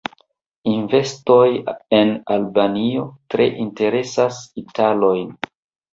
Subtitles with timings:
[0.69, 1.49] Investoj
[1.99, 3.05] en Albanio
[3.35, 5.33] tre interesas italojn.